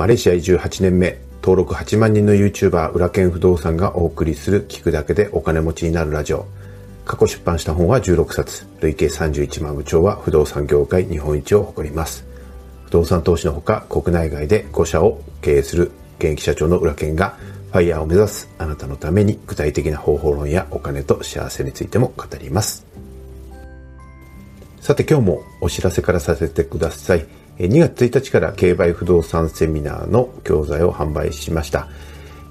[0.00, 6.46] マレーシア移住8年目、登録8万人の YouTuber 裏剣不動産がお送りする聞くだけでお金持ちになるラジオ。
[7.04, 12.24] 過去出版した本は16冊、累計31万部長は不動産業界日本一を誇ります。
[12.86, 17.36] 不動産投資のほか国内外で5社を経営する現役社長の裏剣が
[17.70, 22.86] ファイヤーを目指すあなたのために具体的な方法論やお金と幸せについても語ります。
[24.80, 27.26] さて今日もお知らせからさせてください。
[27.68, 31.88] 2月1日から競売不動産セミナーの教材を販売しました。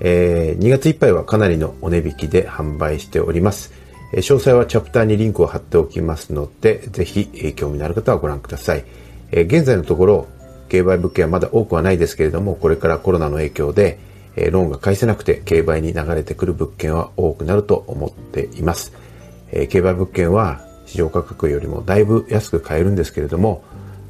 [0.00, 3.72] えー、2月いっぱいはかなりのお値引きで販売しております。
[4.12, 8.84] 詳細はチャプターにリンクを貼っておきますので、ぜひ興味のある方はご覧ください。
[9.32, 10.26] え現在のところ、
[10.68, 13.98] 競売物件はまだ多くはないですけれども、これからコロナの影響で、
[14.36, 18.92] えローンが返せなくて競売に流れてくる物件は多くなると思っています。
[19.52, 23.62] え競売物件は市場価格よりもだいぶ安く買えるんですけれども、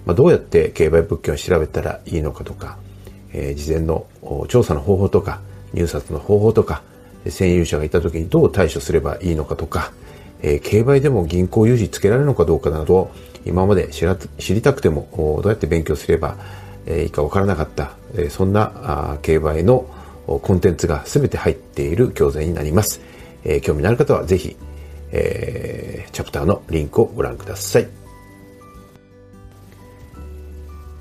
[0.08, 2.78] まあ、どうやって競売物件を調べたらいいのかとか、
[3.34, 4.06] えー、事前の
[4.48, 5.42] 調査の方法とか、
[5.74, 6.82] 入札の方法とか、
[7.26, 9.92] 占有者がいた時にどう対処すればいいのかとか、
[10.40, 13.10] えー、競売でも銀行融資つけられるのかどうかなど、
[13.44, 15.10] 今まで知ら知りたくても
[15.42, 16.38] どうやって勉強すれば
[16.88, 19.84] いいかわからなかった、え、そんな競売の
[20.26, 23.02] コンテンツが全て入っている教材になります。
[23.44, 24.56] えー、興味のある方はぜひ、
[25.12, 28.07] えー、チャプターのリンクをご覧ください。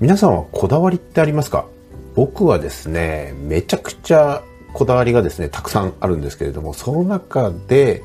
[0.00, 1.66] 皆さんはこだわりってありますか？
[2.14, 8.04] 僕はですね、めちゃくちゃこだわりがですね、たくさんあるんですけれども、その中で、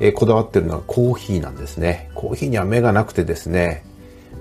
[0.00, 2.10] えこだわってるのはコーヒーなんですね。
[2.14, 3.84] コーヒーには目がなくてですね、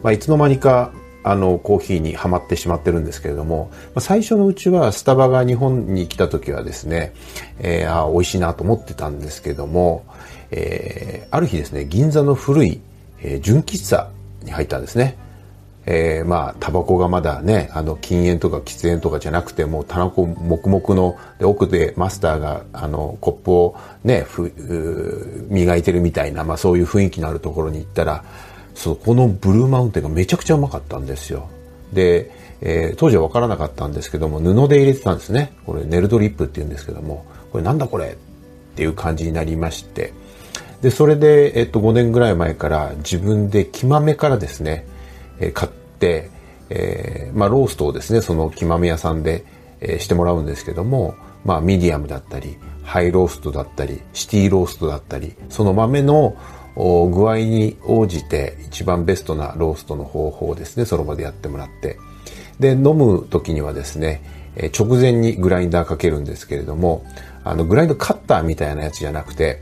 [0.02, 0.94] まあ、いつの間にか
[1.24, 7.14] あのコーヒーにはまってしまってるんですけれども、まあ、最初のうちはスタバが日本に来た時はですね、
[7.60, 10.06] えー、あ美味しいなと思ってたんですけども、
[10.52, 12.80] えー、ある日ですね、銀座の古い、
[13.22, 14.10] えー、純喫茶
[14.44, 15.18] に入ったんですね。
[15.90, 24.52] えー、まあ、タバコがまだね、あの、禁煙とか喫煙とかじゃなくて、もう、タバコ黙々の、で、奥でマスターが、あの、コップをね、ふ、
[25.50, 28.26] 磨いてるみたいな、まあ、そういう雰囲気のあるところに行ったら、
[28.76, 31.48] そこのブルーマウンテンがめちゃくちゃうまかったんですよ。
[31.94, 35.54] で、えー、当時は分からなかったんですけども、布で入れてたんですね。
[35.66, 38.10] これ、ネルドリップって言うんですけども、これなんだこれ？
[38.10, 38.16] っ
[38.76, 40.14] ていう感じになりまして、
[40.82, 44.86] で、それで、えっと、5年ぐらい前から自分で木豆からですね、
[45.54, 45.72] 買っ、
[46.70, 49.46] えー、まあ、ローストをですね、その木豆屋さんで、
[49.80, 51.16] えしてもらうんですけども、
[51.46, 56.36] まあ、ミディアムだったり、ハイローストだったり、シティローストだったり、その豆の
[56.76, 61.98] 具合に応じて一番ベストなローストの方法をですね、その場でやってもらって、
[62.60, 64.22] で、飲む時にはですね、
[64.78, 67.06] 直前にグラインダーかけるんですけれども、
[67.44, 69.62] あの、グラインドカッターみたいなやつじゃなくて、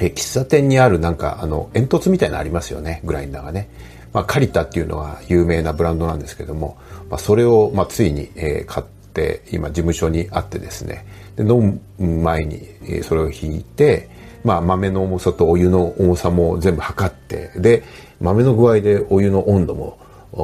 [0.00, 3.68] え喫茶店にあるなんか、あの、煙突みたいなのありますよね、グラインダーがね。
[4.14, 6.78] まあ、カリタっていうのは有名なブランドなんですけども、
[7.10, 11.04] まあ、それを、まあ、ついに、えー、買って、今事務所にあってですね、
[11.36, 14.08] で飲む前に、えそれを引いて、
[14.44, 17.82] まあ、豆の重さとお湯の重さも全部測って、で、
[18.20, 19.98] 豆の具合でお湯の温度も、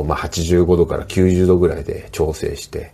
[0.04, 2.92] まあ、85度から90度ぐらいで調整して、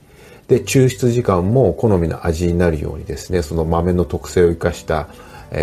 [0.48, 5.08] で、抽出時間も好みの味になるようにですね、その豆の特性を生かした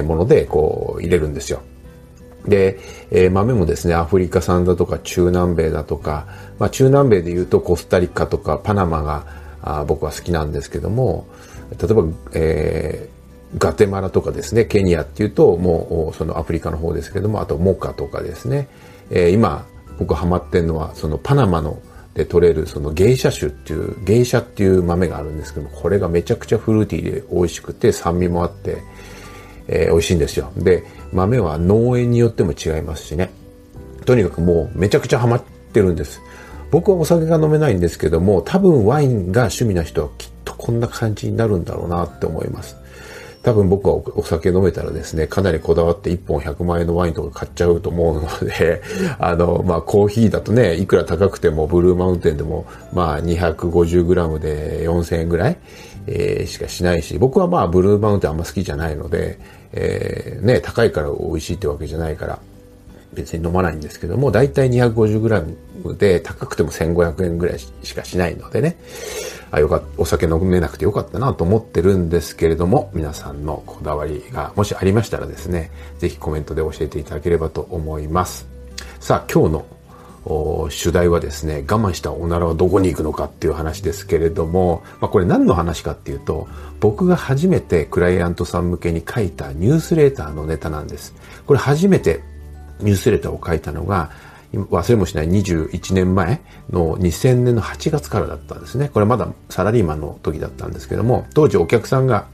[0.05, 1.61] ものでこう入れるんですよ。
[2.47, 2.79] で、
[3.11, 6.27] えー、豆もですね、アフリカ産だとか中南米だとか、
[6.59, 9.25] まあ中南米で言うとコスタリカとかパナマが
[9.61, 11.25] あ僕は好きなんですけども、
[11.79, 18.67] 例えば、えー、ガテマラとかですね、ケニアっていうともうそのアフリカの方ですけども、あとモカとかですね、
[19.09, 19.65] えー、今
[19.97, 21.81] 僕ハマってんのはそのパナマの
[22.13, 28.83] で取れるそのゲイシャ種っていうゲイシャっていう豆があるんですけどもこれがめちゃくちゃフルーティーで美味しくて酸味もあって、
[29.67, 33.31] えー、美味しいんですよで豆は農園によっても違いますしね。
[34.05, 35.43] とにかくもうめちゃくちゃハマっ
[35.73, 36.21] てるんです。
[36.71, 42.75] 僕はお酒が飲めないんですけども、多分ワインが趣味な人はきっとこんな感じになるんだろうなって思います。
[43.43, 48.81] 多分僕はお酒飲めたらですね、かなりこだわって1本100万円のワインとか買っちゃうと思うので、
[49.19, 55.57] あの、まあコーヒーだとね、いくら高くてもブルーマウンテンでも、まあ 250g で4000円ぐらい、
[56.07, 59.37] えー、しかしないし、僕はまあブルーマウンテンあんま好きじゃないので、
[59.73, 62.39] えー、ね、高いから美味しいってわけじゃないから、
[63.13, 65.53] 別に飲まないんですけども、だいたい 250g
[65.91, 68.77] で高くても1500円ぐらいしかしないのでね、
[69.51, 75.69] あ、よかった、お酒飲めなくてよかったなと思ってるんですけれども、皆さんのこだわりがもしありましたらですね、
[75.99, 78.47] ぜひコメントで教えていただければと思います。
[78.99, 79.65] さあ、今日の
[80.69, 86.47] 主題はですね、我慢したおならはどこに行くのかっていう話ですけれども、まあ、これ何の話かっていうと、
[86.79, 91.13] 僕が初めてクライアントさん向けに書いたニュースレーターのネタなんです。
[91.45, 92.21] これ初めて
[92.79, 94.11] ニュースレターを書いたのが
[94.53, 98.89] 忘れもしない21年前の2000年の8月からだったんですね。
[98.89, 102.27] これまだサラリーマンの時だったんですけども、当時お客さんが、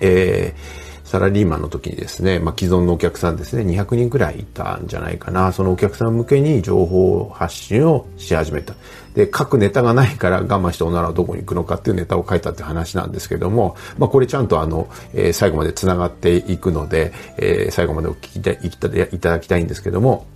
[0.00, 5.50] えー、サラリーマンの時にですね、まあ、既存のお客さんですね、200人くらいいたんじゃないかな。
[5.52, 8.74] そのお客さん向けに情報発信をし始めた。
[9.14, 20.26] で、書くネタがないから我慢しておならはどこに行くのかっていうネタを書いたって話なんですけども、まあ、これちゃんとあの、えー、最後まで繋がっていくので、えー、最後までお聞きいただきたいんですけども、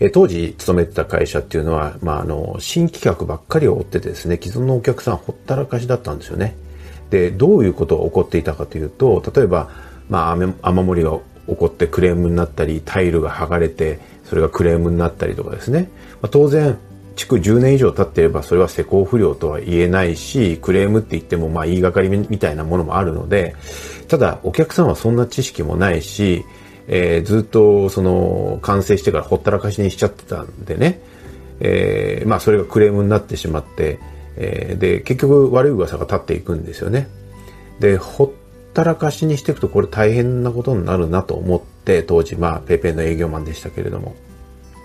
[0.00, 6.56] え当時勤めてた会社っていうのは、まあ、あの、新企画ばっかりを追っててですね、既存のお客さんほったらかしだったんですよね。
[7.14, 9.70] でどういうことが起こっていたかというと例えば、
[10.08, 11.12] まあ、雨雨漏りが
[11.46, 15.90] 起こってクレームになったりタイルが剥がれてそれがクレームになったりとかですね、
[16.22, 16.76] まあ、当然
[17.14, 23.54] 築10年以上経っていればそれは施工不良とは言えないしクレームって言ってもまあ言いがかりみたいなものもあるので
[24.08, 26.44] ただお客さんはそんな知識もないし、
[26.88, 31.00] えー、ずっとその完成してからほったらかしにしちゃってたんでね、
[31.60, 33.98] えー、まあそれがクレームになってしまって
[34.36, 37.08] えー、で、結局悪い噂が立っていくんですよね。
[37.80, 38.30] で、ほっ
[38.72, 44.14] たらかしにしていくとこれ大変なことになるなと思って、当時、まあ、ペーペーの営業マンでしたけれども。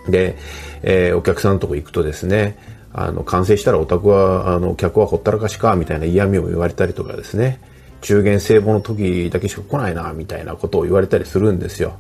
[0.07, 0.38] で、
[0.81, 2.57] えー、お客さんのとこ行くとですね、
[2.92, 7.60] あの、完成したらお宅は、あの、客はほったらかしか、みたいな嫌味を言われたりとかですね、
[8.01, 11.98] 中元聖母の時だけしか来ないな、みたいなことを言われたりするんですよ。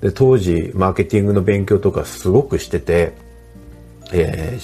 [0.00, 3.14] で、当時、マーケティングの勉強とかすごくしてて、
[4.12, 4.58] え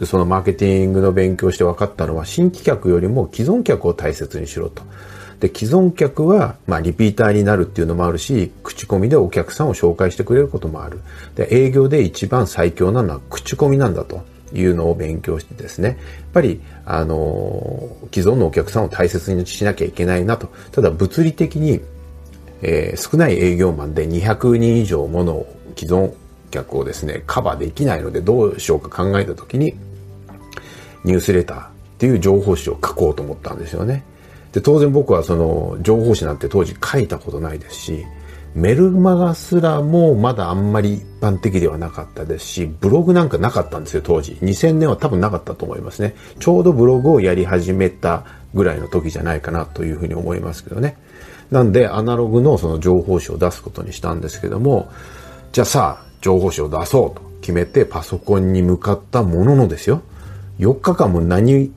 [0.00, 4.82] ー、そのマーケティングの勉強して分かったのは、新規客よりも既存客を大切にしろと。
[5.40, 11.00] で、既存客は、まあ、リピーターになるっていうのもあるし、口コミでお客さんを紹介してくれることもある。
[11.36, 15.88] で、営業で一番最強なのは口コミなんだというのを勉強してですね。
[15.88, 15.96] やっ
[16.32, 20.48] ぱり、あの既存のお客さんを大切にしなきゃいけないなと。
[20.72, 21.80] ただ、物理的に、
[22.62, 25.46] えー、少ない営業マンで200人以上もの
[25.76, 26.12] 既存
[26.50, 29.74] 客をですね、カバーできないのでどうしようか考えたときに、
[31.04, 34.04] ニュースレターっていう情報誌を書こうと思ったんですよね。
[34.52, 38.06] で、当然僕はその情報誌なんて当時書いたことないですし、
[38.58, 44.32] メルマガすらもまだあんまり一般的ではなかったですし、ブログなんかなかったんですよ、当時。
[44.42, 46.16] 2000年は多分なかったと思いますね。
[46.40, 48.24] ちょうどブログをやり始めた
[48.54, 50.96] ぐらいの時じゃないかなというふうに思いますけどね。
[51.52, 54.90] なんで、アナログのその情報誌を出すことにしたんですけども、
[55.52, 60.02] じゃあさあ、情報誌を出そうと決めてパソコンに向かったもののですよ。
[60.58, 61.70] 4日間も何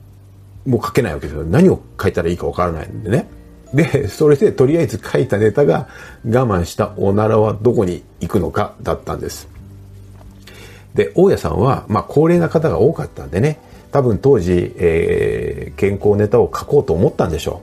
[0.66, 1.44] も書けないわけですよ。
[1.44, 3.28] 何を書いたらいいかわからないんでね。
[3.74, 5.88] で、それでとりあえず書いたネタが
[6.26, 9.48] 我慢したおならはどこに行くのかだったんです。
[10.94, 13.58] で、大家さんは、まあ高齢な方が多かったんでね、
[13.92, 17.62] 多分当時、えー、健康ネタを書こうと思ったんでしょ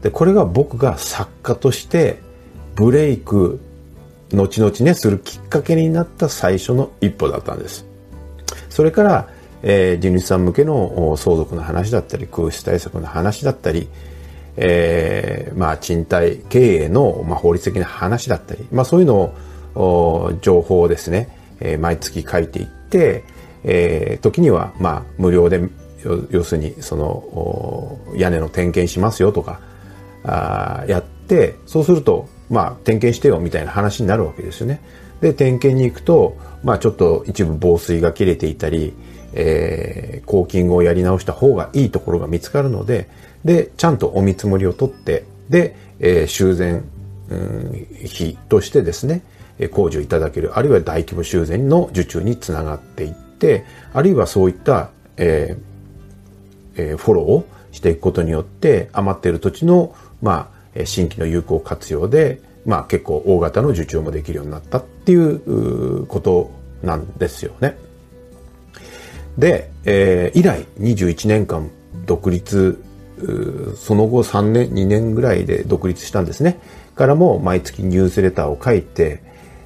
[0.00, 0.04] う。
[0.04, 2.18] で、これが僕が作家として
[2.74, 3.60] ブレイク
[4.32, 7.84] 後々ね、するきっかけになった最初の一歩だったんです。
[8.68, 9.28] それから、
[9.62, 13.88] えー、地主さん向けの相続の話だったり、空室対策の話だったり、
[14.56, 19.34] えー、まあ、賃貸経営の、まあ、法律的な話だったり、まあ、そういうの
[19.74, 21.28] を、情報をですね、
[21.60, 23.24] えー、毎月書いていって、
[23.64, 25.60] えー、時には、まあ、無料で、
[26.30, 29.60] 要するに、その、屋根の点検しますよとか、
[30.24, 34.80] あやって、そうすると、まあ、点検してよみたいな話になるわけですよね。
[35.20, 38.94] で、点検に行くと、まあ、ちょっと一部防水が切れていたり、
[39.32, 43.08] えー、コーキングをやり直した方がいいところが見つかるので、
[43.44, 46.82] で、ちゃんとお見積もりを取って、で、えー、修繕、
[47.30, 49.22] うん、費としてですね、
[49.68, 66.50] 工事をいただける、あるいは大規模修繕の受注につながっていって、あるいはそういった、えーえー、フォローをしていくことによって、余っている土地の、まあ、新規の有効活用で、まあ結構大型の受注もできるようになったっていうこと
[66.82, 67.76] なんですよね。
[69.38, 71.70] で、えー、以来21年間
[72.06, 72.82] 独立、
[73.76, 76.58] その後3年、2年ぐらいで独立したんですね。
[76.94, 79.22] からも毎月ニュースレターを書いて、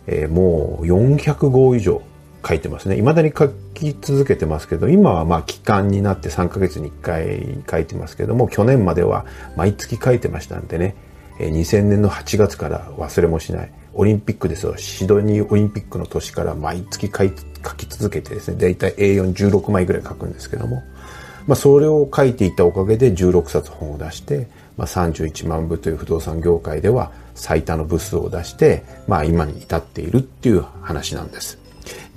[0.07, 2.03] えー、もう400号以上
[2.47, 2.97] 書いてますね。
[2.97, 9.25] 未だに書き続けてますけど、今はまあ期間になって3ヶ月に1回書いてますけども、去年までは
[9.57, 10.95] 毎月書いてましたんでね、
[11.39, 13.73] 2000年の8月から忘れもしない。
[13.95, 14.77] オリンピックですよ。
[14.77, 17.29] シドニーオリンピックの年から毎月書
[17.77, 20.83] き続けてですね、だいたい A416 枚ぐらい書くんですけども、
[21.47, 31.59] まあそれを書いていたおかげで16冊本を出して、まあ31万部という不動産業界では最多の部数を出して、まあ今に至っているっていう話なんです。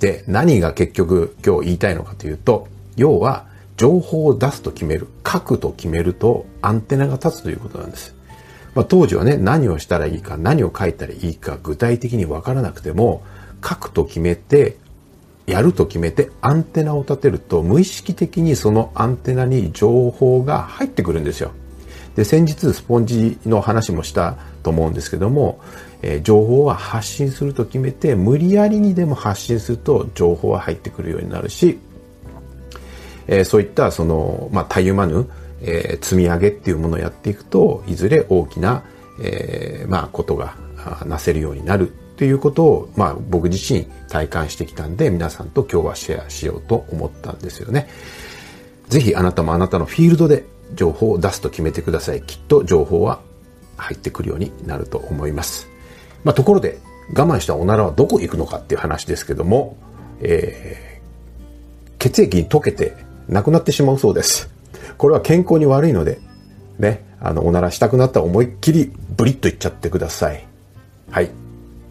[0.00, 8.18] で、何が結局今日言いたいのかというと、要は情報を出すと決める、書くと決めるとアンテナが立つということなんです。
[8.74, 13.22] まあ、当時はね、何をしたらいいか、何を書いたらいいか、具体的にわからなくても、
[13.66, 14.76] 書くと決めて、
[15.48, 21.52] やると決めてアンテナを立てると無意識的にそのアンテナに情報が入ってくるんですよ。
[22.16, 25.60] で先日スポンジの話もしたと思うんですけども、
[26.02, 31.78] えー、情報は発信すると決めて無理やりにでも発信すると情報は入ってくるようになるし、
[33.26, 35.30] えー、そういったその、まあ、たゆまぬ、
[35.62, 38.82] えー、積み上げっていうものをやっていくといずれ大きな、
[39.22, 40.56] えー、まあことが
[41.06, 47.88] なせるようになるということを、まあ、僕自身体感してきたんで、皆さんと今日はシェアしようと思ったんですよね。
[48.88, 50.44] ぜひあなたもあなたのフィールドで
[50.74, 52.22] 情報を出すと決めてください。
[52.22, 53.20] きっと情報は
[53.76, 55.68] 入ってくるようになると思います。
[56.24, 56.80] まあ、ところで、
[57.14, 59.76] 我慢したおならはどこ行くのかっていう話ですけども、
[60.20, 62.96] えー、血液に溶けて
[63.28, 64.50] なくなってしまうそうです。
[64.96, 66.20] これは健康に悪いので、
[66.80, 70.44] ね、あの、おならしたくなったら思いっきりブリッといっちゃってください。
[71.12, 71.30] はい。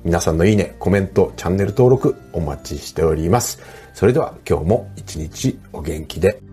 [0.03, 3.59] 皆さんのいいね、コメント、チャンネル登録お待ちしております。
[3.93, 6.46] それでは今日も一日お元気で。